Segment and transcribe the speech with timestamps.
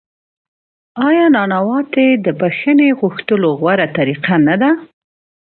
[1.07, 4.71] آیا نانواتې د بخښنې غوښتلو غوره طریقه نه ده؟